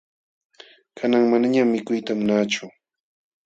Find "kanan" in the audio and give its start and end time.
0.97-1.23